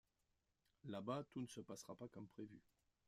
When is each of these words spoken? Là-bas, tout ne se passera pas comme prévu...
Là-bas, 0.85 1.25
tout 1.29 1.41
ne 1.41 1.45
se 1.45 1.61
passera 1.61 1.95
pas 1.95 2.07
comme 2.07 2.27
prévu... 2.27 2.59